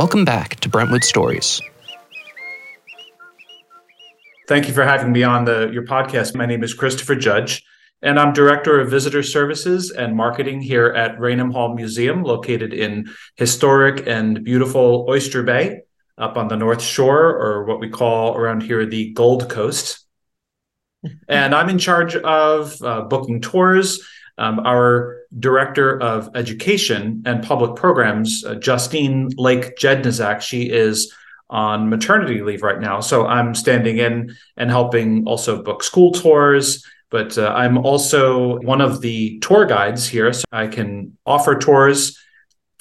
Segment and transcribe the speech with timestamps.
[0.00, 1.60] Welcome back to Brentwood Stories.
[4.48, 6.34] Thank you for having me on the your podcast.
[6.34, 7.62] My name is Christopher Judge,
[8.00, 13.10] and I'm Director of Visitor Services and Marketing here at Raynham Hall Museum, located in
[13.36, 15.82] historic and beautiful Oyster Bay,
[16.16, 20.06] up on the North Shore, or what we call around here the Gold Coast.
[21.28, 24.02] and I'm in charge of uh, booking tours.
[24.38, 31.14] Um, our director of education and public programs, uh, Justine Lake Jednazak, she is
[31.48, 33.00] on maternity leave right now.
[33.00, 36.84] So I'm standing in and helping also book school tours.
[37.10, 40.32] But uh, I'm also one of the tour guides here.
[40.32, 42.16] So I can offer tours.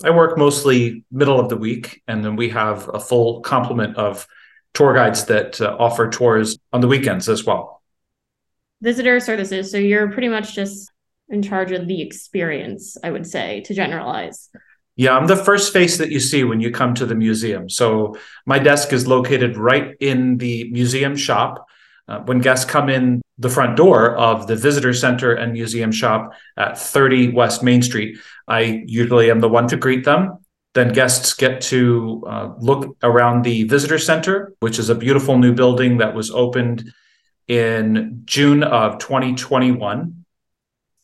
[0.03, 4.27] I work mostly middle of the week, and then we have a full complement of
[4.73, 7.81] tour guides that uh, offer tours on the weekends as well.
[8.81, 9.71] Visitor services.
[9.71, 10.91] So you're pretty much just
[11.29, 14.49] in charge of the experience, I would say, to generalize.
[14.95, 17.69] Yeah, I'm the first face that you see when you come to the museum.
[17.69, 21.65] So my desk is located right in the museum shop.
[22.07, 26.33] Uh, when guests come in the front door of the visitor center and museum shop
[26.57, 28.17] at 30 West Main Street,
[28.47, 30.39] I usually am the one to greet them.
[30.73, 35.53] Then guests get to uh, look around the visitor center, which is a beautiful new
[35.53, 36.91] building that was opened
[37.47, 40.18] in June of 2021.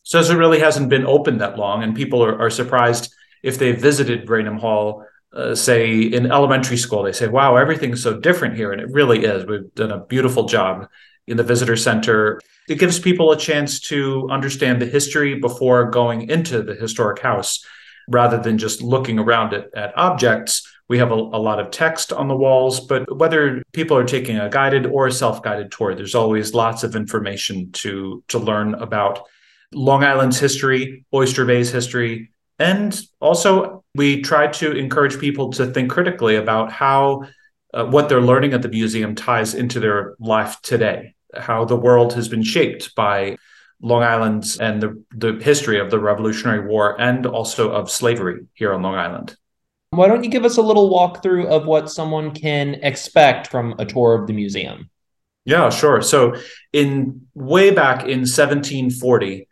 [0.06, 3.12] So it really hasn't been open that long, and people are, are surprised
[3.42, 8.16] if they visited Raynham Hall, uh, say in elementary school, they say, wow, everything's so
[8.16, 8.70] different here.
[8.70, 9.44] And it really is.
[9.46, 10.88] We've done a beautiful job
[11.26, 12.40] in the visitor center.
[12.68, 17.64] It gives people a chance to understand the history before going into the historic house
[18.08, 20.72] rather than just looking around it at objects.
[20.86, 24.38] We have a, a, lot of text on the walls, but whether people are taking
[24.38, 29.26] a guided or a self-guided tour, there's always lots of information to to learn about
[29.72, 35.90] Long Island's history, Oyster Bay's history, and also, we try to encourage people to think
[35.90, 37.24] critically about how
[37.74, 42.14] uh, what they're learning at the museum ties into their life today, how the world
[42.14, 43.36] has been shaped by
[43.82, 48.72] Long Island and the, the history of the Revolutionary War and also of slavery here
[48.72, 49.36] on Long Island.
[49.90, 53.84] Why don't you give us a little walkthrough of what someone can expect from a
[53.84, 54.90] tour of the museum?
[55.44, 56.02] Yeah, sure.
[56.02, 56.36] So,
[56.72, 59.46] in way back in 1740,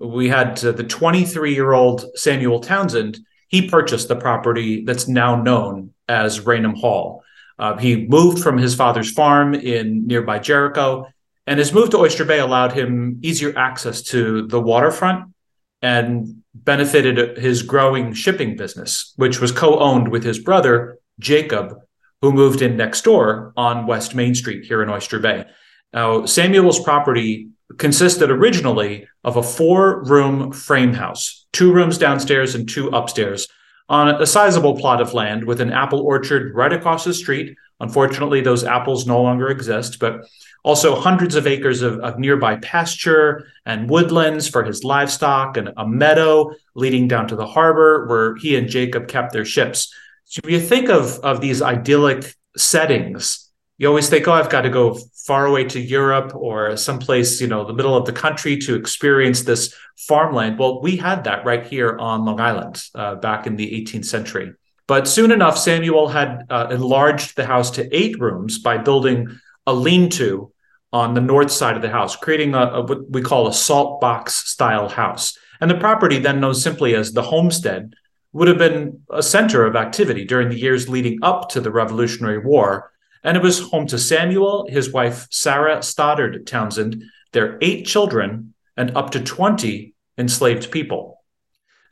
[0.00, 3.18] we had uh, the 23 year old Samuel Townsend.
[3.48, 7.22] He purchased the property that's now known as Raynham Hall.
[7.58, 11.06] Uh, he moved from his father's farm in nearby Jericho,
[11.46, 15.34] and his move to Oyster Bay allowed him easier access to the waterfront
[15.82, 21.74] and benefited his growing shipping business, which was co owned with his brother, Jacob,
[22.22, 25.44] who moved in next door on West Main Street here in Oyster Bay.
[25.92, 32.68] Now, Samuel's property consisted originally of a four room frame house, two rooms downstairs and
[32.68, 33.48] two upstairs,
[33.88, 37.56] on a sizable plot of land with an apple orchard right across the street.
[37.80, 40.20] Unfortunately, those apples no longer exist, but
[40.62, 45.86] also hundreds of acres of, of nearby pasture and woodlands for his livestock and a
[45.86, 49.92] meadow leading down to the harbor where he and Jacob kept their ships.
[50.26, 53.49] So if you think of, of these idyllic settings,
[53.80, 57.46] you always think, oh, I've got to go far away to Europe or someplace, you
[57.46, 60.58] know, the middle of the country to experience this farmland.
[60.58, 64.52] Well, we had that right here on Long Island uh, back in the 18th century.
[64.86, 69.72] But soon enough, Samuel had uh, enlarged the house to eight rooms by building a
[69.72, 70.52] lean to
[70.92, 73.98] on the north side of the house, creating a, a, what we call a salt
[73.98, 75.38] box style house.
[75.58, 77.94] And the property, then known simply as the homestead,
[78.34, 82.38] would have been a center of activity during the years leading up to the Revolutionary
[82.38, 82.89] War
[83.22, 88.96] and it was home to Samuel, his wife Sarah Stoddard Townsend, their eight children, and
[88.96, 91.22] up to 20 enslaved people.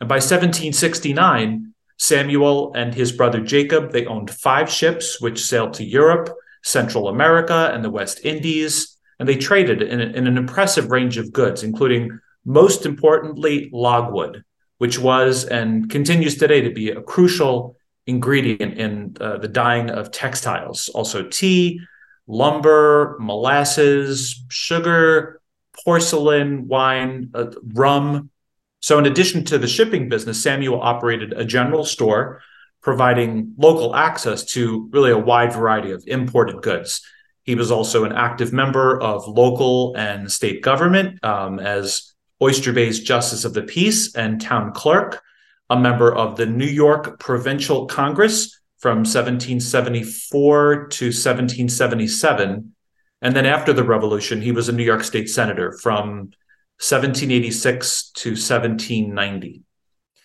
[0.00, 5.84] And by 1769, Samuel and his brother Jacob, they owned five ships which sailed to
[5.84, 6.30] Europe,
[6.62, 11.32] Central America, and the West Indies, and they traded in, in an impressive range of
[11.32, 14.44] goods, including, most importantly, logwood,
[14.78, 17.76] which was and continues today to be a crucial
[18.08, 20.88] ingredient in uh, the dyeing of textiles.
[20.88, 21.80] Also, tea,
[22.26, 25.40] lumber, molasses, sugar,
[25.84, 28.30] porcelain, wine, uh, rum.
[28.80, 32.40] So, in addition to the shipping business, Samuel operated a general store
[32.80, 37.02] providing local access to really a wide variety of imported goods.
[37.42, 43.00] He was also an active member of local and state government um, as Oyster Bay's
[43.00, 45.22] Justice of the Peace and town clerk
[45.70, 52.74] a member of the New York Provincial Congress from 1774 to 1777.
[53.20, 56.30] And then after the revolution, he was a New York State Senator from
[56.80, 59.62] 1786 to 1790.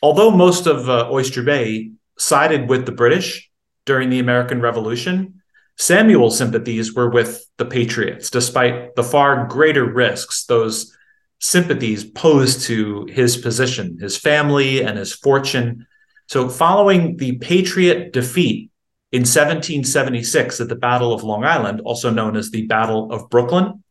[0.01, 3.50] Although most of uh, Oyster Bay sided with the British,
[3.86, 5.42] during the American Revolution,
[5.78, 10.96] Samuel's sympathies were with the Patriots, despite the far greater risks those
[11.44, 15.86] sympathies posed to his position, his family, and his fortune.
[16.28, 18.72] So, following the Patriot defeat
[19.12, 23.84] in 1776 at the Battle of Long Island, also known as the Battle of Brooklyn,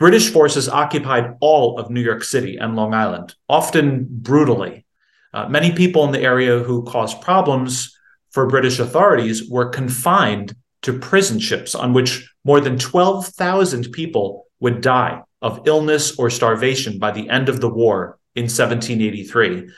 [0.00, 4.84] British forces occupied all of New York City and Long Island, often brutally.
[5.32, 7.96] Uh, many people in the area who caused problems
[8.32, 14.80] for British authorities were confined to prison ships on which more than 12,000 people would
[14.80, 19.68] die of illness or starvation by the end of the war in 1783.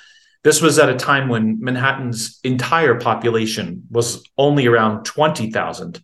[0.45, 6.01] This was at a time when Manhattan's entire population was only around 20,000.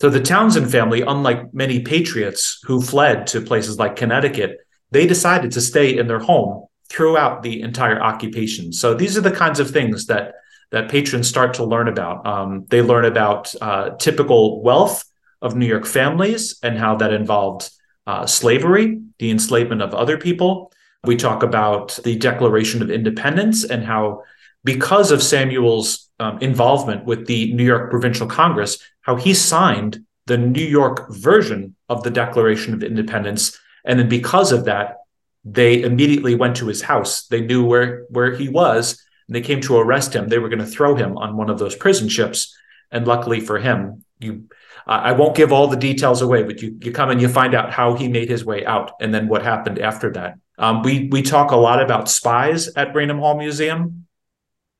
[0.00, 4.56] So the Townsend family, unlike many patriots who fled to places like Connecticut,
[4.90, 8.72] they decided to stay in their home throughout the entire occupation.
[8.72, 10.32] So these are the kinds of things that
[10.70, 12.26] that patrons start to learn about.
[12.26, 15.02] Um, they learn about uh, typical wealth
[15.40, 17.70] of New York families and how that involved
[18.08, 20.72] uh, slavery, the enslavement of other people.
[21.04, 24.22] We talk about the Declaration of Independence and how,
[24.64, 30.38] because of Samuel's um, involvement with the New York Provincial Congress, how he signed the
[30.38, 33.58] New York version of the Declaration of Independence.
[33.84, 34.96] And then because of that,
[35.44, 37.26] they immediately went to his house.
[37.26, 40.58] They knew where, where he was and they came to arrest him, they were going
[40.60, 42.56] to throw him on one of those prison ships.
[42.90, 44.48] And luckily for him, you
[44.88, 47.72] I won't give all the details away, but you you come and you find out
[47.72, 50.38] how he made his way out, and then what happened after that.
[50.58, 54.06] Um, we we talk a lot about spies at Raynham Hall Museum.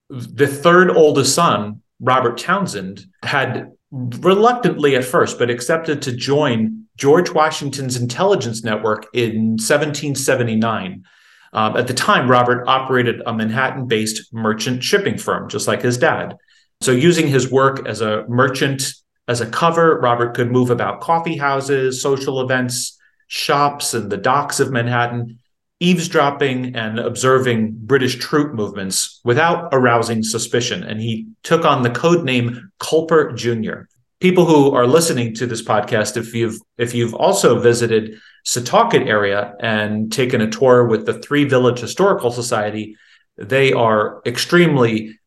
[0.09, 7.31] The third oldest son, Robert Townsend, had reluctantly at first, but accepted to join George
[7.31, 11.05] Washington's intelligence network in 1779
[11.53, 15.97] um, at the time, Robert operated a Manhattan based merchant shipping firm, just like his
[15.97, 16.37] dad.
[16.81, 18.93] So, using his work as a merchant
[19.29, 24.59] as a cover, Robert could move about coffee houses, social events, shops, and the docks
[24.59, 25.39] of Manhattan,
[25.81, 30.83] eavesdropping and observing British troop movements without arousing suspicion.
[30.83, 33.83] And he took on the code name Culper Jr.
[34.19, 39.55] People who are listening to this podcast, if you've if you've also visited Setauket area
[39.61, 42.97] and taken a tour with the Three Village Historical Society,
[43.37, 45.19] they are extremely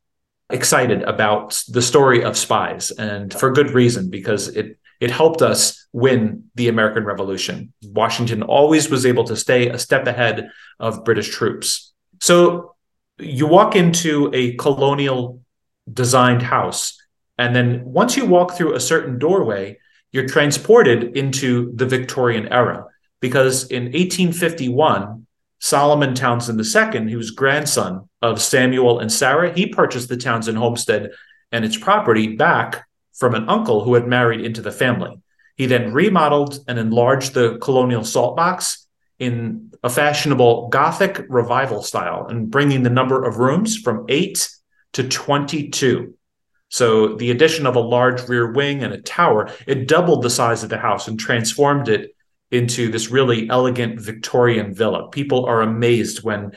[0.54, 5.88] excited about the story of spies and for good reason because it it helped us
[5.94, 7.74] win the American Revolution.
[7.84, 10.50] Washington always was able to stay a step ahead
[10.80, 11.92] of British troops.
[12.20, 12.76] So
[13.18, 15.42] you walk into a colonial
[15.92, 17.02] designed house
[17.42, 19.80] and then once you walk through a certain doorway,
[20.12, 22.86] you're transported into the Victorian era
[23.20, 25.21] because in 1851,
[25.62, 31.12] Solomon Townsend II, who's grandson of Samuel and Sarah, he purchased the Townsend homestead
[31.52, 35.22] and its property back from an uncle who had married into the family.
[35.56, 38.88] He then remodeled and enlarged the colonial salt box
[39.20, 44.50] in a fashionable Gothic revival style and bringing the number of rooms from eight
[44.94, 46.16] to 22.
[46.70, 50.64] So the addition of a large rear wing and a tower, it doubled the size
[50.64, 52.16] of the house and transformed it
[52.52, 55.10] into this really elegant Victorian villa.
[55.10, 56.52] People are amazed when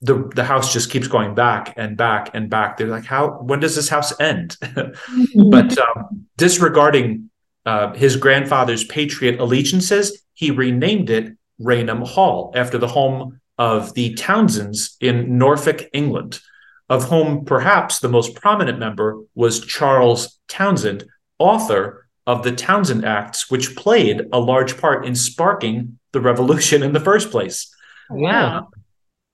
[0.00, 2.76] the the house just keeps going back and back and back.
[2.76, 3.38] They're like, "How?
[3.42, 4.56] When does this house end?"
[5.50, 7.30] but um, disregarding
[7.64, 14.14] uh, his grandfather's patriot allegiances, he renamed it Raynham Hall after the home of the
[14.14, 16.40] Townsends in Norfolk, England,
[16.88, 21.04] of whom perhaps the most prominent member was Charles Townshend,
[21.38, 26.92] author of the Townshend Acts, which played a large part in sparking the revolution in
[26.92, 27.74] the first place.
[28.10, 28.68] Wow.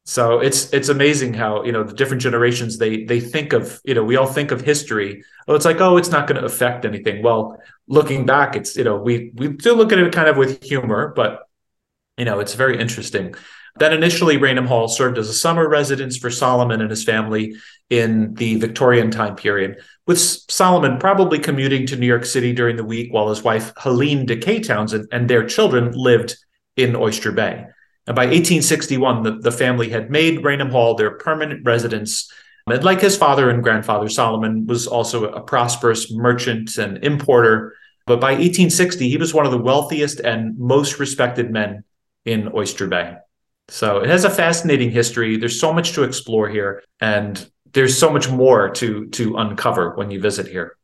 [0.04, 3.92] So it's it's amazing how you know the different generations they they think of you
[3.92, 6.87] know we all think of history oh it's like oh it's not going to affect
[6.87, 10.38] anything well looking back it's you know we we do look at it kind of
[10.38, 11.42] with humor but
[12.16, 13.35] you know it's very interesting
[13.78, 17.56] then initially Raynham Hall served as a summer residence for Solomon and his family
[17.90, 22.85] in the Victorian time period with Solomon probably commuting to New York City during the
[22.85, 26.35] week while his wife Helene DeKay Townsend and their children lived
[26.76, 27.66] in Oyster Bay.
[28.06, 32.32] And by 1861, the, the family had made Raynham Hall their permanent residence.
[32.66, 37.75] And like his father and grandfather, Solomon was also a prosperous merchant and importer.
[38.06, 41.85] But by 1860, he was one of the wealthiest and most respected men
[42.25, 43.16] in Oyster Bay.
[43.69, 45.37] So it has a fascinating history.
[45.37, 46.83] There's so much to explore here.
[47.01, 50.77] And there's so much more to to uncover when you visit here.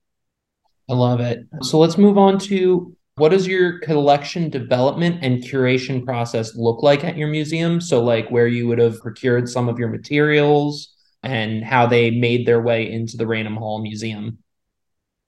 [0.88, 1.46] I love it.
[1.62, 7.04] So let's move on to what does your collection development and curation process look like
[7.04, 7.80] at your museum?
[7.80, 12.46] So like where you would have procured some of your materials and how they made
[12.46, 14.38] their way into the Raynham Hall Museum.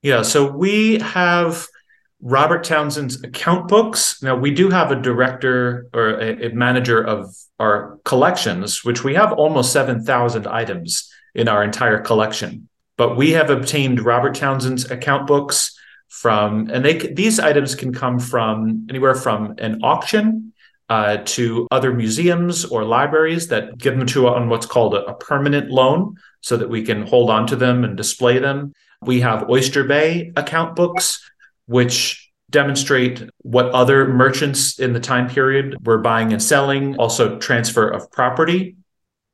[0.02, 1.66] Yeah, so we have
[2.20, 4.22] Robert Townsend's account books.
[4.22, 9.14] Now, we do have a director or a, a manager of our collections, which we
[9.14, 12.68] have almost 7,000 items in our entire collection.
[12.96, 18.18] But we have obtained Robert Townsend's account books from, and they these items can come
[18.18, 20.54] from anywhere from an auction
[20.88, 25.14] uh, to other museums or libraries that give them to on what's called a, a
[25.14, 28.72] permanent loan so that we can hold on to them and display them.
[29.02, 31.28] We have Oyster Bay account books,
[31.66, 37.88] which demonstrate what other merchants in the time period were buying and selling, also transfer
[37.88, 38.76] of property.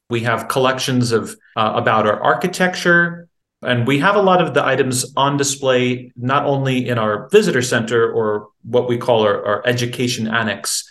[0.09, 3.29] We have collections of uh, about our architecture,
[3.63, 7.63] and we have a lot of the items on display not only in our visitor
[7.63, 10.85] center or what we call our, our education annex,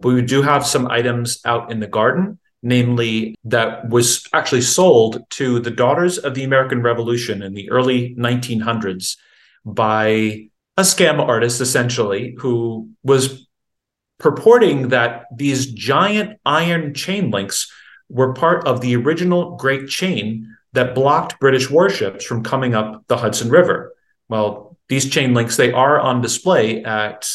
[0.00, 5.24] but we do have some items out in the garden namely that was actually sold
[5.30, 9.16] to the daughters of the American Revolution in the early 1900s
[9.64, 10.48] by
[10.78, 13.48] a scam artist, essentially, who was
[14.18, 17.70] purporting that these giant iron chain links
[18.08, 23.16] were part of the original Great Chain that blocked British warships from coming up the
[23.16, 23.92] Hudson River.
[24.28, 27.28] Well, these chain links, they are on display at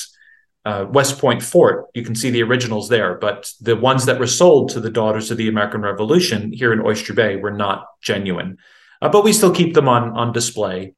[0.63, 1.87] uh, West Point Fort.
[1.93, 5.31] You can see the originals there, but the ones that were sold to the Daughters
[5.31, 8.57] of the American Revolution here in Oyster Bay were not genuine.
[9.01, 10.93] Uh, but we still keep them on, on display.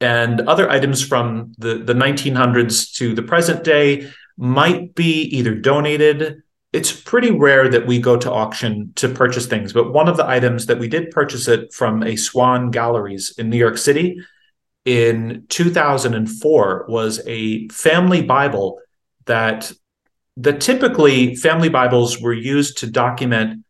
[0.00, 6.42] And other items from the, the 1900s to the present day might be either donated.
[6.72, 10.28] It's pretty rare that we go to auction to purchase things, but one of the
[10.28, 14.20] items that we did purchase it from a Swann Galleries in New York City
[14.84, 18.80] in 2004 was a family Bible
[19.26, 19.72] that
[20.36, 23.64] the typically family Bibles were used to document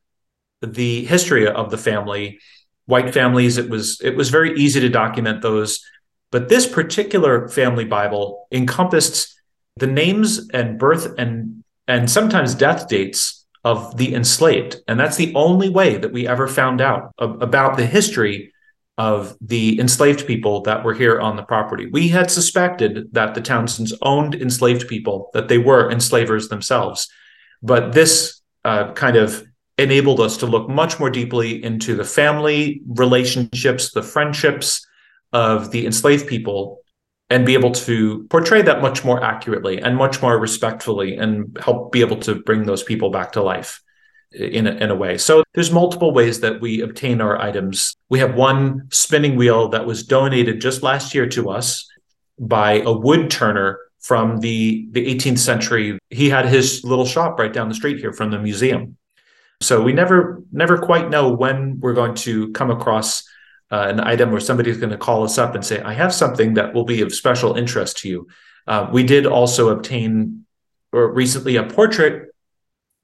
[0.61, 2.39] the history of the family.
[2.87, 5.85] White families, it was it was very easy to document those,
[6.31, 9.35] but this particular family Bible encompassed
[9.77, 15.35] the names and birth and and sometimes death dates of the enslaved, and that's the
[15.35, 18.53] only way that we ever found out about the history
[18.99, 21.87] of the enslaved people that were here on the property.
[21.87, 27.09] We had suspected that the Townsends owned enslaved people, that they were enslavers themselves.
[27.63, 29.45] But this uh, kind of
[29.79, 34.85] enabled us to look much more deeply into the family relationships, the friendships
[35.33, 36.83] of the enslaved people,
[37.31, 41.93] and be able to portray that much more accurately and much more respectfully and help
[41.93, 43.83] be able to bring those people back to life
[44.33, 45.19] in a, in a way.
[45.19, 47.97] So there's multiple ways that we obtain our items.
[48.09, 51.87] We have one spinning wheel that was donated just last year to us
[52.39, 55.99] by a wood turner from the, the 18th century.
[56.11, 58.97] He had his little shop right down the street here from the museum.
[59.61, 63.25] So we never never quite know when we're going to come across
[63.71, 66.55] uh, an item or somebody's going to call us up and say, "I have something
[66.55, 68.29] that will be of special interest to you."
[68.67, 70.45] Uh, we did also obtain,
[70.93, 72.31] or recently, a portrait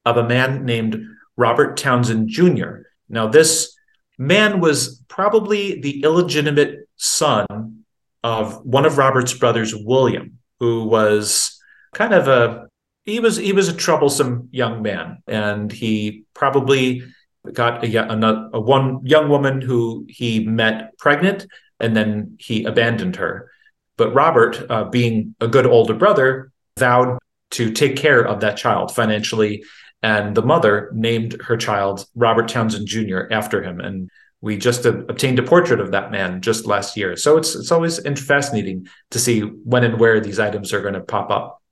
[0.05, 1.07] of a man named
[1.37, 2.83] Robert Townsend Jr.
[3.09, 3.75] Now, this
[4.19, 7.85] man was probably the illegitimate son
[8.23, 11.61] of one of Robert's brothers, William, who was
[11.93, 12.69] kind of a
[13.05, 17.03] he was he was a troublesome young man, and he probably
[17.53, 21.47] got a, a, a one young woman who he met pregnant,
[21.81, 23.51] and then he abandoned her.
[23.97, 27.19] But Robert, uh, being a good older brother, vowed
[27.53, 29.63] to take care of that child financially
[30.05, 33.21] and the mother named her child Robert Townsend Jr.
[33.31, 33.81] after him.
[33.81, 34.11] And
[34.43, 37.17] we just obtained a portrait of that man just last year.
[37.17, 41.01] So it's it's always fascinating to see when and where these items are going to
[41.01, 41.63] pop up.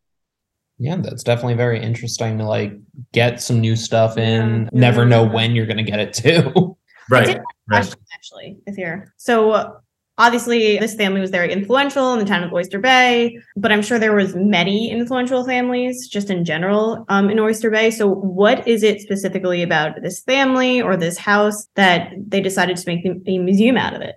[0.82, 2.72] Yeah, that's definitely very interesting to like
[3.12, 4.68] get some new stuff in.
[4.72, 6.76] Never know when you're going to get it too.
[7.08, 7.38] right.
[7.68, 7.96] right.
[8.12, 9.80] Actually, if you're so
[10.18, 13.98] obviously this family was very influential in the town of oyster bay but i'm sure
[13.98, 18.82] there was many influential families just in general um, in oyster bay so what is
[18.82, 23.78] it specifically about this family or this house that they decided to make a museum
[23.78, 24.16] out of it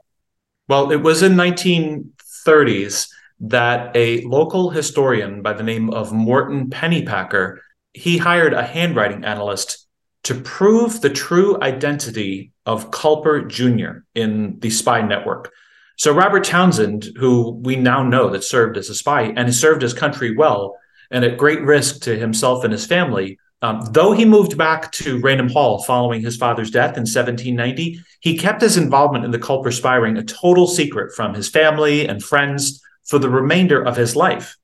[0.68, 3.08] well it was in 1930s
[3.40, 7.58] that a local historian by the name of morton pennypacker
[7.96, 9.88] he hired a handwriting analyst
[10.24, 15.52] to prove the true identity of culper jr in the spy network.
[15.98, 19.94] So Robert Townsend, who we now know that served as a spy and served his
[19.94, 20.78] country well
[21.10, 25.22] and at great risk to himself and his family, um, though he moved back to
[25.22, 29.72] Raynham Hall following his father's death in 1790, he kept his involvement in the Culper
[29.72, 34.16] spy ring a total secret from his family and friends for the remainder of his
[34.16, 34.58] life.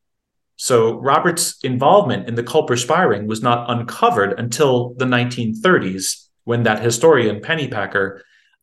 [0.58, 7.42] So Robert's involvement in the ring was not uncovered until the 1930s when that historian
[7.42, 8.22] Pennypacker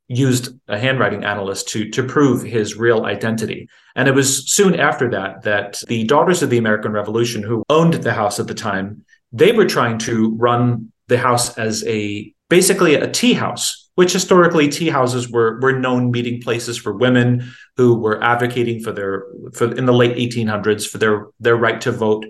[0.09, 3.69] used a handwriting analyst to to prove his real identity.
[3.95, 7.95] And it was soon after that that the Daughters of the American Revolution, who owned
[7.95, 12.95] the house at the time, they were trying to run the house as a basically
[12.95, 17.97] a tea house, which historically tea houses were were known meeting places for women who
[17.97, 22.25] were advocating for their for in the late 1800s for their their right to vote.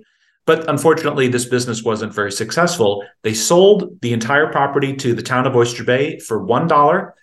[0.47, 3.05] But unfortunately, this business wasn't very successful.
[3.23, 7.15] They sold the entire property to the town of Oyster Bay for one dollar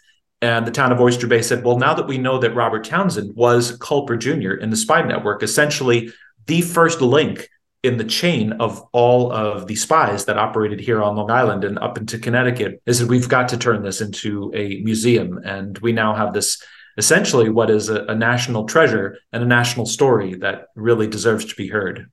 [0.43, 3.35] and the town of Oyster Bay said, well, now that we know that Robert Townsend
[3.35, 4.61] was Culper Jr.
[4.61, 6.11] in the spy network, essentially
[6.45, 7.49] the first link
[7.85, 11.79] in the chain of all of the spies that operated here on Long Island and
[11.79, 15.39] up into Connecticut, is that we've got to turn this into a museum.
[15.43, 16.61] And we now have this
[16.97, 21.55] essentially what is a, a national treasure and a national story that really deserves to
[21.55, 22.09] be heard.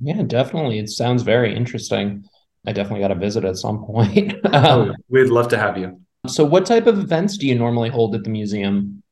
[0.00, 0.78] Yeah, definitely.
[0.78, 2.24] It sounds very interesting.
[2.66, 4.34] I definitely got to visit at some point.
[4.48, 6.00] Um, oh, we'd love to have you.
[6.26, 9.02] So, what type of events do you normally hold at the museum?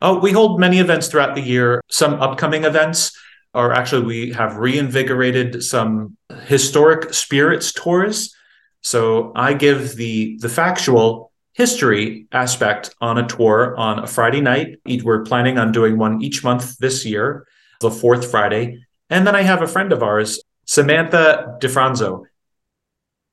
[0.00, 1.82] Oh, we hold many events throughout the year.
[1.90, 3.12] Some upcoming events
[3.54, 6.16] are actually we have reinvigorated some
[6.46, 8.34] historic spirits tours.
[8.82, 14.78] So I give the the factual history aspect on a tour on a Friday night.
[15.02, 17.46] We're planning on doing one each month this year,
[17.80, 18.84] the fourth Friday.
[19.10, 22.24] And then I have a friend of ours, Samantha DeFranzo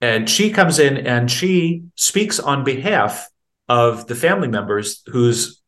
[0.01, 3.29] and she comes in and she speaks on behalf
[3.67, 5.61] of the family members whose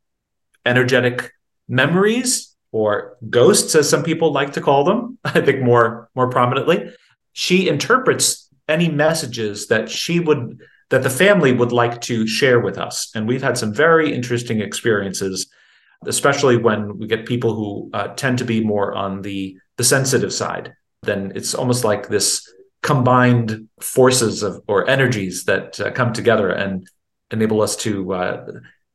[0.65, 1.31] energetic
[1.67, 6.93] memories or ghosts, as some people like to call them, I think more more prominently,
[7.33, 12.77] she interprets any messages that she would that the family would like to share with
[12.77, 13.11] us.
[13.13, 15.47] And we've had some very interesting experiences,
[16.05, 20.33] especially when we get people who uh, tend to be more on the the sensitive
[20.33, 20.73] side.
[21.03, 26.87] Then it's almost like this combined forces of or energies that uh, come together and
[27.31, 28.45] enable us to uh,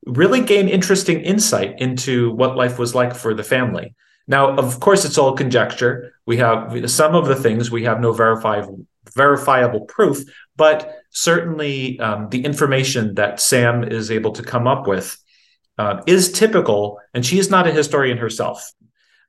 [0.07, 3.95] really gain interesting insight into what life was like for the family.
[4.27, 6.15] Now, of course, it's all conjecture.
[6.27, 10.25] We have some of the things we have no verifiable verifiable proof,
[10.57, 15.17] but certainly um, the information that Sam is able to come up with
[15.79, 16.99] uh, is typical.
[17.13, 18.73] And she is not a historian herself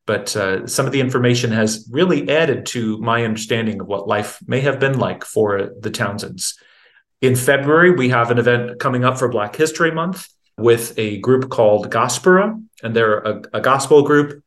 [0.05, 4.39] but uh, some of the information has really added to my understanding of what life
[4.45, 6.55] may have been like for the Townsends.
[7.21, 11.49] In February, we have an event coming up for Black History Month with a group
[11.49, 14.43] called Gospera, and they're a, a gospel group.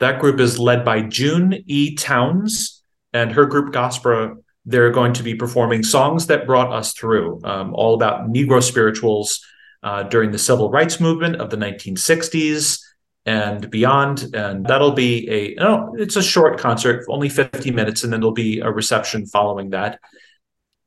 [0.00, 1.94] That group is led by June E.
[1.94, 2.82] Towns,
[3.12, 4.36] and her group Gospera.
[4.66, 9.42] They're going to be performing songs that brought us through, um, all about Negro spirituals
[9.82, 12.82] uh, during the civil rights movement of the 1960s
[13.24, 14.34] and beyond.
[14.34, 18.32] And that'll be a, no, it's a short concert, only 50 minutes, and then there'll
[18.32, 20.00] be a reception following that.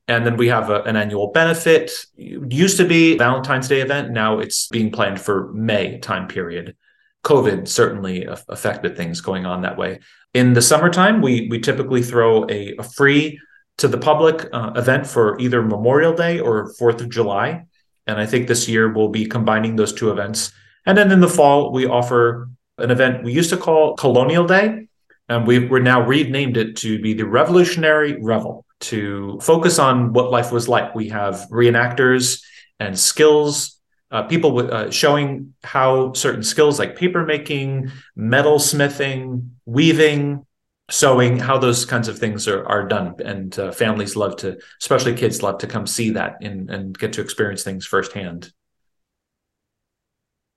[0.08, 1.92] And then we have a, an annual benefit.
[2.16, 4.12] It used to be Valentine's Day event.
[4.12, 6.76] Now it's being planned for May time period.
[7.24, 10.00] COVID certainly affected things going on that way.
[10.34, 13.40] In the summertime, we we typically throw a, a free
[13.78, 17.66] to the public uh, event for either Memorial Day or Fourth of July.
[18.08, 20.52] And I think this year we'll be combining those two events
[20.86, 24.88] and then in the fall, we offer an event we used to call Colonial Day,
[25.30, 30.32] and we, we're now renamed it to be the Revolutionary Revel to focus on what
[30.32, 30.94] life was like.
[30.94, 32.44] We have reenactors
[32.80, 33.80] and skills,
[34.12, 40.46] uh, people with, uh, showing how certain skills like paper making, metal smithing, weaving,
[40.90, 43.16] sewing, how those kinds of things are, are done.
[43.24, 47.14] And uh, families love to, especially kids, love to come see that and, and get
[47.14, 48.52] to experience things firsthand.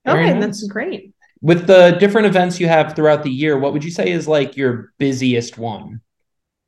[0.07, 0.41] Okay, nice.
[0.41, 1.13] that's great.
[1.41, 4.57] With the different events you have throughout the year, what would you say is like
[4.57, 6.01] your busiest one?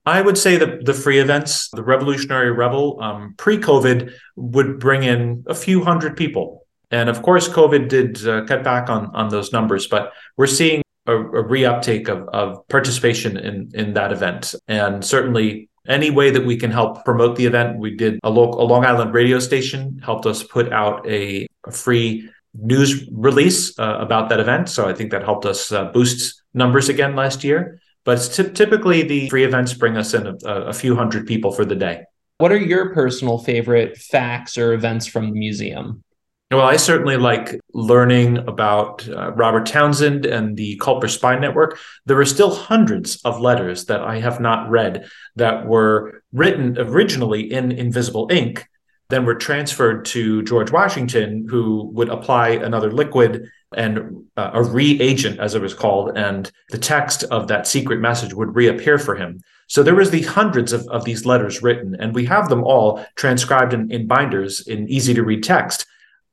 [0.07, 5.43] I would say the the free events, the Revolutionary Revel, um, pre-COVID would bring in
[5.47, 9.51] a few hundred people, and of course, COVID did uh, cut back on on those
[9.51, 9.85] numbers.
[9.87, 15.69] But we're seeing a, a reuptake of of participation in in that event, and certainly
[15.89, 17.77] any way that we can help promote the event.
[17.77, 21.71] We did a local a Long Island radio station helped us put out a, a
[21.71, 24.69] free news release uh, about that event.
[24.69, 27.81] So I think that helped us uh, boost numbers again last year.
[28.07, 31.65] But t- typically, the free events bring us in a, a, few hundred people for
[31.65, 32.05] the day.
[32.37, 36.05] What are your personal favorite facts or events from the museum?
[36.49, 41.79] Well, I certainly like learning about uh, Robert Townsend and the Culper Spy Network.
[42.05, 47.51] There are still hundreds of letters that I have not read that were written originally
[47.51, 48.65] in invisible ink
[49.09, 55.39] then were transferred to George Washington, who would apply another liquid and uh, a reagent,
[55.39, 59.41] as it was called, and the text of that secret message would reappear for him.
[59.67, 63.05] So there was the hundreds of, of these letters written, and we have them all
[63.15, 65.85] transcribed in, in binders in easy to read text.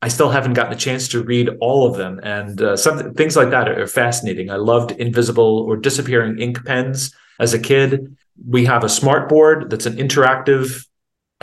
[0.02, 3.36] I still haven't gotten a chance to read all of them, and uh, some things
[3.36, 4.50] like that are, are fascinating.
[4.50, 8.16] I loved invisible or disappearing ink pens as a kid.
[8.48, 10.86] We have a smart board that's an interactive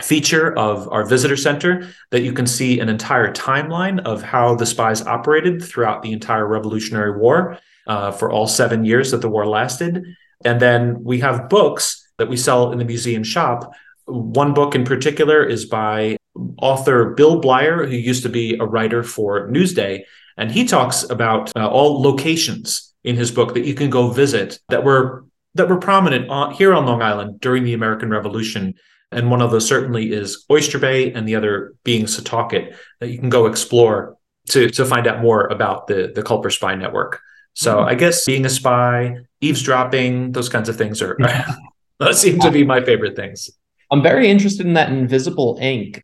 [0.04, 4.66] feature of our visitor center that you can see an entire timeline of how the
[4.66, 9.46] spies operated throughout the entire Revolutionary War uh, for all seven years that the war
[9.46, 10.04] lasted.
[10.44, 13.72] And then we have books that we sell in the museum shop.
[14.06, 16.16] One book in particular is by
[16.58, 20.02] author Bill Bleyer, who used to be a writer for Newsday,
[20.36, 24.60] and he talks about uh, all locations in his book that you can go visit
[24.68, 28.74] that were that were prominent on, here on Long Island during the American Revolution.
[29.12, 33.18] And one of those certainly is Oyster Bay, and the other being Setauket, that you
[33.18, 34.16] can go explore
[34.50, 37.20] to, to find out more about the, the Culper Spy Network.
[37.54, 37.88] So mm-hmm.
[37.88, 41.16] I guess being a spy, eavesdropping, those kinds of things are
[41.98, 43.50] that seem to be my favorite things.
[43.90, 46.02] I'm very interested in that invisible ink.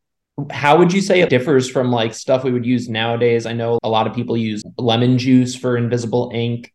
[0.50, 3.46] How would you say it differs from like stuff we would use nowadays?
[3.46, 6.72] I know a lot of people use lemon juice for invisible ink.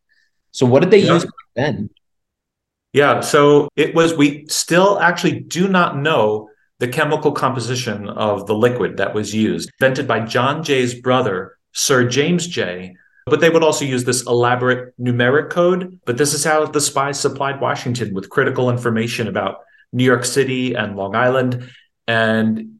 [0.51, 1.13] So what did they yeah.
[1.13, 1.89] use then?
[2.93, 8.53] Yeah, so it was we still actually do not know the chemical composition of the
[8.55, 12.95] liquid that was used, invented by John Jay's brother, Sir James Jay.
[13.25, 15.99] But they would also use this elaborate numeric code.
[16.05, 19.61] But this is how the spies supplied Washington with critical information about
[19.93, 21.69] New York City and Long Island.
[22.05, 22.79] And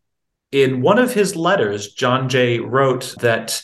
[0.52, 3.64] in one of his letters, John Jay wrote that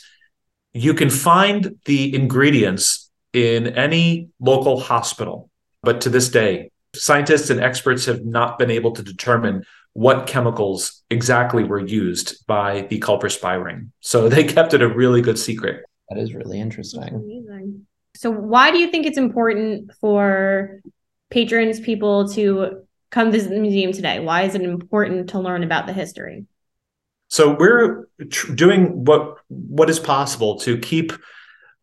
[0.72, 5.49] you can find the ingredients in any local hospital.
[5.82, 11.02] But to this day, scientists and experts have not been able to determine what chemicals
[11.10, 13.92] exactly were used by the Culper spy ring.
[14.00, 15.84] So they kept it a really good secret.
[16.08, 17.02] That is really interesting.
[17.02, 17.86] amazing.
[18.16, 20.80] So, why do you think it's important for
[21.30, 24.18] patrons, people to come visit the museum today?
[24.18, 26.46] Why is it important to learn about the history?
[27.28, 31.12] So we're tr- doing what what is possible to keep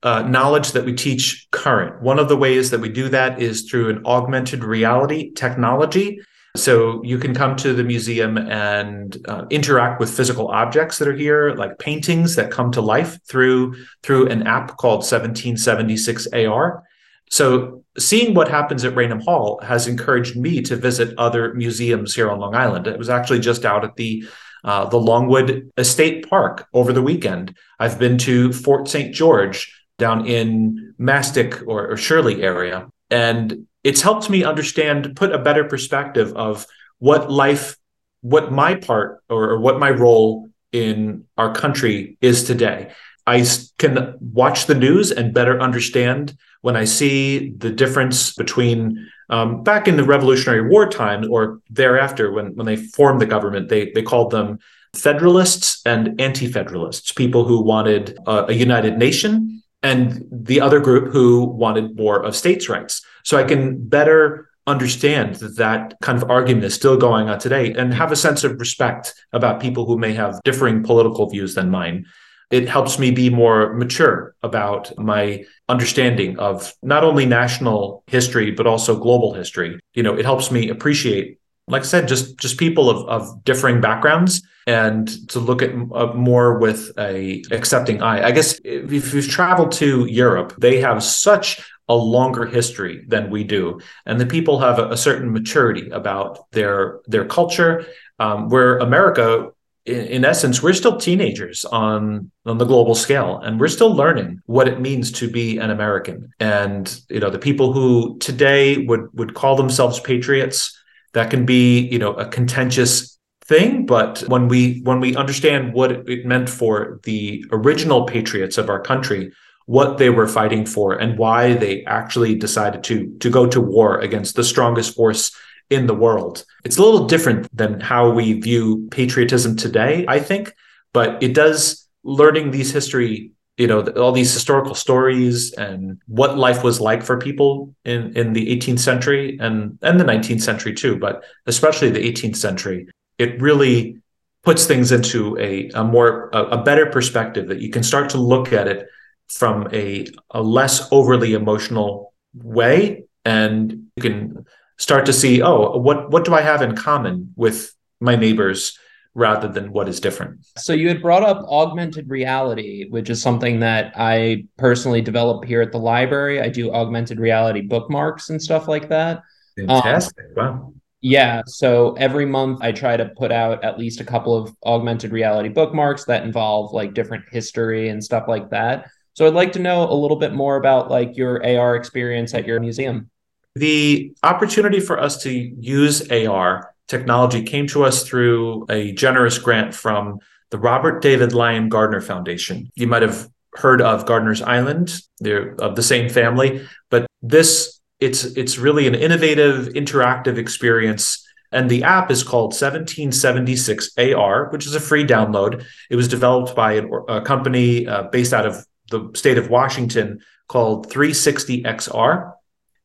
[0.03, 2.01] uh, knowledge that we teach current.
[2.01, 6.19] One of the ways that we do that is through an augmented reality technology.
[6.55, 11.15] So you can come to the museum and uh, interact with physical objects that are
[11.15, 16.83] here, like paintings that come to life through through an app called 1776 AR.
[17.29, 22.29] So seeing what happens at Raynham Hall has encouraged me to visit other museums here
[22.29, 22.87] on Long Island.
[22.87, 24.25] It was actually just out at the
[24.63, 27.55] uh, the Longwood Estate Park over the weekend.
[27.79, 29.13] I've been to Fort St.
[29.13, 35.39] George down in Mastic or, or Shirley area, and it's helped me understand, put a
[35.39, 36.65] better perspective of
[36.99, 37.77] what life,
[38.21, 42.91] what my part or, or what my role in our country is today.
[43.25, 43.45] I
[43.77, 49.87] can watch the news and better understand when I see the difference between um, back
[49.87, 54.01] in the Revolutionary War time or thereafter when, when they formed the government, they, they
[54.01, 54.59] called them
[54.95, 61.11] Federalists and Anti Federalists, people who wanted a, a united nation and the other group
[61.11, 63.01] who wanted more of states' rights.
[63.23, 67.73] So I can better understand that that kind of argument is still going on today
[67.73, 71.69] and have a sense of respect about people who may have differing political views than
[71.69, 72.05] mine.
[72.51, 78.67] It helps me be more mature about my understanding of not only national history, but
[78.67, 79.79] also global history.
[79.93, 83.81] You know, it helps me appreciate like I said, just just people of, of differing
[83.81, 88.25] backgrounds and to look at uh, more with a accepting eye.
[88.25, 93.43] I guess if you've traveled to Europe, they have such a longer history than we
[93.43, 97.85] do, and the people have a, a certain maturity about their their culture.
[98.19, 99.51] Um, where America,
[99.85, 104.41] in, in essence, we're still teenagers on on the global scale, and we're still learning
[104.45, 106.29] what it means to be an American.
[106.39, 110.76] And you know, the people who today would would call themselves patriots
[111.17, 115.91] that can be you know a contentious thing but when we when we understand what
[115.91, 119.31] it meant for the original patriots of our country
[119.65, 123.99] what they were fighting for and why they actually decided to to go to war
[123.99, 125.35] against the strongest force
[125.69, 126.45] in the world.
[126.63, 130.53] It's a little different than how we view patriotism today i think
[130.93, 136.63] but it does learning these history you know all these historical stories and what life
[136.63, 140.97] was like for people in in the 18th century and and the 19th century too
[140.97, 143.99] but especially the 18th century it really
[144.43, 148.17] puts things into a, a more a, a better perspective that you can start to
[148.17, 148.87] look at it
[149.27, 154.45] from a, a less overly emotional way and you can
[154.77, 158.77] start to see oh what what do i have in common with my neighbors
[159.17, 160.45] rather than what is different.
[160.57, 165.59] So you had brought up augmented reality, which is something that I personally develop here
[165.59, 166.39] at the library.
[166.39, 169.23] I do augmented reality bookmarks and stuff like that.
[169.57, 170.23] Fantastic.
[170.37, 170.73] Um, wow.
[171.01, 171.41] Yeah.
[171.47, 175.49] So every month I try to put out at least a couple of augmented reality
[175.49, 178.87] bookmarks that involve like different history and stuff like that.
[179.13, 182.45] So I'd like to know a little bit more about like your AR experience at
[182.45, 183.09] your museum.
[183.55, 189.73] The opportunity for us to use AR technology came to us through a generous grant
[189.73, 190.19] from
[190.51, 192.71] the Robert David Lion Gardiner Foundation.
[192.75, 195.01] You might have heard of Gardiner's Island.
[195.19, 201.69] They're of the same family, but this it's it's really an innovative interactive experience and
[201.69, 205.63] the app is called 1776 AR, which is a free download.
[205.89, 210.89] It was developed by a company uh, based out of the state of Washington called
[210.91, 212.33] 360XR.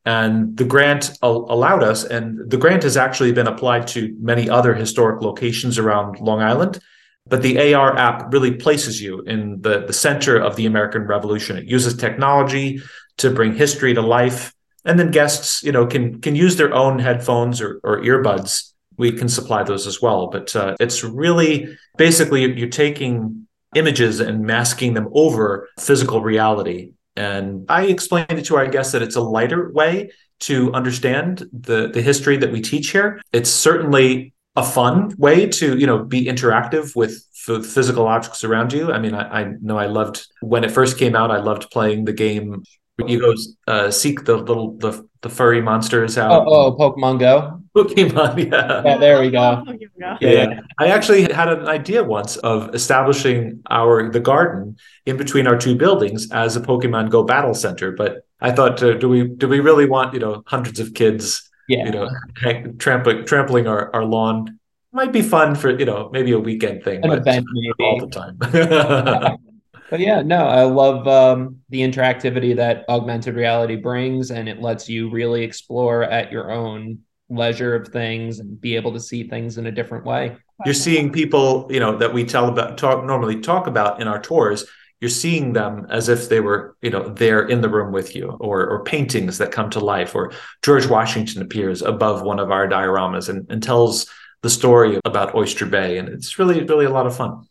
[0.05, 4.49] And the grant al- allowed us, and the grant has actually been applied to many
[4.49, 6.79] other historic locations around Long Island.
[7.25, 11.55] But the AR app really places you in the, the center of the American Revolution.
[11.55, 12.81] It uses technology
[13.17, 14.53] to bring history to life.
[14.83, 18.73] And then guests, you know, can can use their own headphones or, or earbuds.
[18.97, 20.27] We can supply those as well.
[20.27, 26.91] But uh, it's really basically you're taking images and masking them over physical reality.
[27.15, 31.89] And I explained it to our guests that it's a lighter way to understand the,
[31.89, 33.21] the history that we teach here.
[33.31, 38.71] It's certainly a fun way to you know be interactive with the physical objects around
[38.71, 38.91] you.
[38.91, 41.31] I mean, I, I, know I loved when it first came out.
[41.31, 42.63] I loved playing the game.
[42.99, 43.33] You go
[43.67, 46.45] uh, seek the little the the furry monsters out.
[46.45, 47.59] Oh, oh Pokemon Go.
[47.75, 48.83] Pokemon, yeah.
[48.85, 49.65] Yeah, there we go.
[49.97, 54.77] Yeah, yeah, I actually had an idea once of establishing our the garden
[55.07, 57.91] in between our two buildings as a Pokemon Go battle center.
[57.91, 61.49] But I thought, uh, do we do we really want you know hundreds of kids
[61.67, 61.85] yeah.
[61.85, 62.09] you know,
[62.77, 64.59] trampling trampling our, our lawn
[64.91, 67.73] might be fun for you know maybe a weekend thing, An but event maybe.
[67.79, 69.37] all the time.
[69.89, 74.89] but yeah, no, I love um, the interactivity that augmented reality brings, and it lets
[74.89, 79.57] you really explore at your own leisure of things and be able to see things
[79.57, 80.35] in a different way.
[80.65, 84.21] You're seeing people, you know, that we tell about talk normally talk about in our
[84.21, 84.65] tours
[85.03, 88.37] you're seeing them as if they were you know there in the room with you
[88.39, 92.69] or or paintings that come to life or george washington appears above one of our
[92.69, 94.09] dioramas and, and tells
[94.43, 97.45] the story about oyster bay and it's really really a lot of fun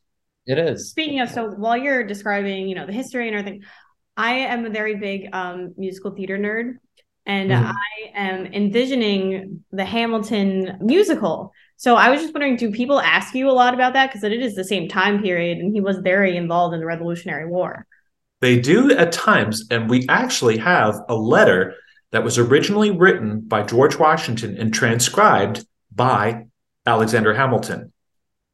[0.47, 3.63] it is speaking of so while you're describing you know the history and everything
[4.17, 6.75] i am a very big um, musical theater nerd
[7.27, 7.71] and mm-hmm.
[7.71, 11.53] i am envisioning the hamilton musical
[11.83, 14.07] so I was just wondering, do people ask you a lot about that?
[14.07, 17.49] Because it is the same time period, and he was very involved in the Revolutionary
[17.49, 17.89] War.
[18.41, 21.75] They do at times, and we actually have a letter
[22.13, 26.45] that was originally written by George Washington and transcribed by
[26.87, 27.93] Alexander Hamilton.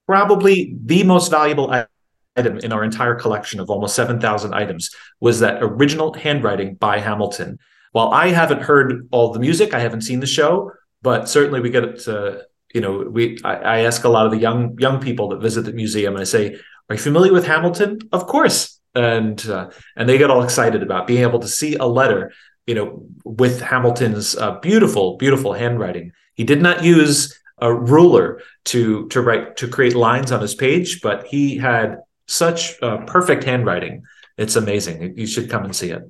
[0.09, 4.91] Probably the most valuable item in our entire collection of almost 7,000 items
[5.21, 7.59] was that original handwriting by Hamilton.
[7.93, 11.71] While I haven't heard all the music, I haven't seen the show, but certainly we
[11.71, 15.01] get it to you know, we I, I, ask a lot of the young young
[15.01, 18.79] people that visit the museum, and I say, "Are you familiar with Hamilton?" Of course,
[18.95, 22.33] and uh, and they get all excited about being able to see a letter,
[22.67, 26.13] you know, with Hamilton's uh, beautiful, beautiful handwriting.
[26.35, 31.01] He did not use a ruler to to write to create lines on his page,
[31.01, 34.03] but he had such uh, perfect handwriting.
[34.37, 35.17] It's amazing.
[35.17, 36.03] You should come and see it.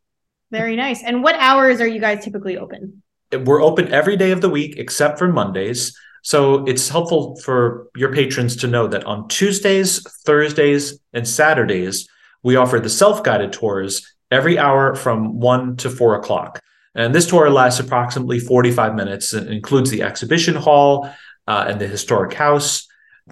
[0.51, 1.03] Very nice.
[1.03, 3.03] And what hours are you guys typically open?
[3.33, 5.99] We're open every day of the week except for Mondays.
[6.23, 12.09] So it's helpful for your patrons to know that on Tuesdays, Thursdays, and Saturdays,
[12.43, 16.61] we offer the self guided tours every hour from 1 to 4 o'clock.
[16.95, 21.11] And this tour lasts approximately 45 minutes and includes the exhibition hall
[21.47, 22.87] uh, and the historic house.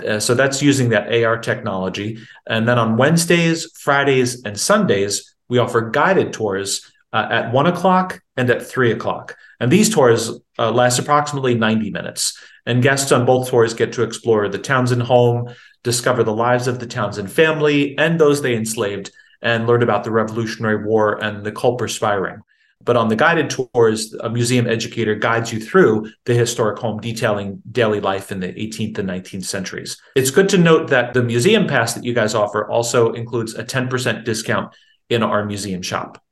[0.07, 2.19] Uh, so that's using that AR technology.
[2.47, 8.21] And then on Wednesdays, Fridays, and Sundays, we offer guided tours uh, at one o'clock
[8.37, 9.37] and at three o'clock.
[9.61, 12.39] And these tours uh, last approximately 90 minutes.
[12.65, 16.79] And guests on both tours get to explore the Townsend home, discover the lives of
[16.79, 19.11] the Townsend family and those they enslaved,
[19.43, 22.43] and learn about the Revolutionary War and the Culper Spy Ring.
[22.85, 27.63] But on the guided tours, a museum educator guides you through the historic home, detailing
[27.71, 29.97] daily life in the 18th and 19th centuries.
[30.17, 33.65] It's good to note that the museum pass that you guys offer also includes a
[33.65, 34.75] 10% discount
[35.11, 36.23] in our museum shop.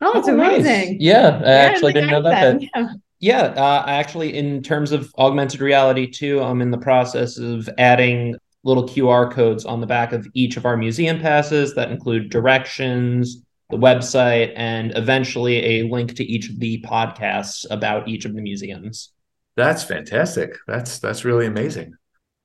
[0.00, 0.60] Oh, it's Oh, nice.
[0.60, 0.98] amazing.
[1.00, 2.60] Yeah, I Yeah, actually like didn't know I that.
[2.60, 2.88] said, yeah.
[3.18, 8.36] Yeah, uh, actually, in terms of augmented reality too, I'm in the process of adding
[8.62, 13.42] little QR codes on the back of each of our museum passes that include directions,
[13.70, 18.42] the website, and eventually a link to each of the podcasts about each of the
[18.42, 19.12] museums.
[19.56, 20.56] That's fantastic.
[20.66, 21.94] That's that's really amazing.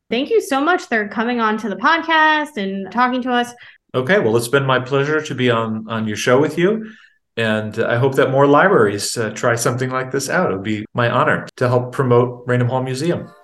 [0.09, 3.53] Thank you so much for coming on to the podcast and talking to us.
[3.93, 6.91] Okay, well, it's been my pleasure to be on on your show with you,
[7.37, 10.51] and I hope that more libraries uh, try something like this out.
[10.51, 13.19] It would be my honor to help promote Raynham Hall Museum.
[13.19, 13.35] Thank you.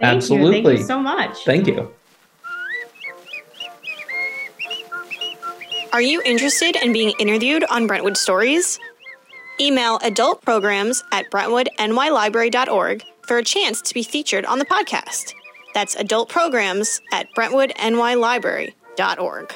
[0.00, 0.78] Thank Absolutely.
[0.78, 1.44] you so much.
[1.44, 1.94] Thank you.
[5.92, 8.80] Are you interested in being interviewed on Brentwood Stories?
[9.60, 15.34] Email adultprograms at brentwoodnylibrary.org for a chance to be featured on the podcast.
[15.74, 19.54] That's adultprograms at brentwoodnylibrary.org.